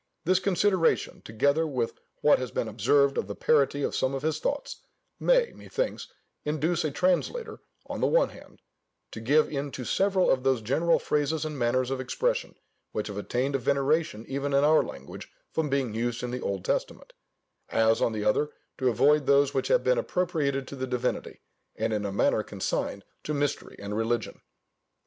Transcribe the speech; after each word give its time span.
This 0.25 0.39
consideration 0.39 1.21
(together 1.21 1.67
with 1.67 1.93
what 2.21 2.39
has 2.39 2.49
been 2.49 2.67
observed 2.67 3.19
of 3.19 3.27
the 3.27 3.35
parity 3.35 3.83
of 3.83 3.95
some 3.95 4.15
of 4.15 4.23
his 4.23 4.39
thoughts) 4.39 4.77
may, 5.19 5.51
methinks, 5.53 6.07
induce 6.43 6.83
a 6.83 6.89
translator, 6.89 7.59
on 7.85 8.01
the 8.01 8.07
one 8.07 8.29
hand, 8.29 8.63
to 9.11 9.21
give 9.21 9.47
in 9.47 9.69
to 9.73 9.85
several 9.85 10.27
of 10.31 10.41
those 10.41 10.63
general 10.63 10.97
phrases 10.97 11.45
and 11.45 11.59
manners 11.59 11.91
of 11.91 12.01
expression, 12.01 12.55
which 12.93 13.09
have 13.09 13.17
attained 13.19 13.53
a 13.55 13.59
veneration 13.59 14.25
even 14.27 14.55
in 14.55 14.63
our 14.63 14.81
language 14.81 15.31
from 15.51 15.69
being 15.69 15.93
used 15.93 16.23
in 16.23 16.31
the 16.31 16.41
Old 16.41 16.65
Testament; 16.65 17.13
as, 17.69 18.01
on 18.01 18.11
the 18.11 18.25
other, 18.25 18.49
to 18.79 18.89
avoid 18.89 19.27
those 19.27 19.53
which 19.53 19.67
have 19.67 19.83
been 19.83 19.99
appropriated 19.99 20.67
to 20.69 20.75
the 20.75 20.87
Divinity, 20.87 21.41
and 21.75 21.93
in 21.93 22.07
a 22.07 22.11
manner 22.11 22.41
consigned 22.41 23.05
to 23.23 23.35
mystery 23.35 23.75
and 23.77 23.95
religion. 23.95 24.41